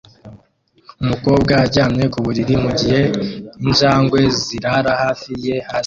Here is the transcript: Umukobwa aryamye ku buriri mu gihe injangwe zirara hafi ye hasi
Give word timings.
Umukobwa 1.03 1.53
aryamye 1.63 2.05
ku 2.13 2.19
buriri 2.25 2.55
mu 2.63 2.71
gihe 2.79 3.01
injangwe 3.65 4.19
zirara 4.45 4.91
hafi 5.03 5.29
ye 5.45 5.55
hasi 5.67 5.79